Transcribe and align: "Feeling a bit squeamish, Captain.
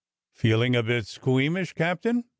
"Feeling 0.33 0.75
a 0.75 0.81
bit 0.81 1.05
squeamish, 1.05 1.73
Captain. 1.73 2.23